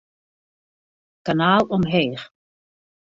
[1.25, 2.23] Kanaal omheech.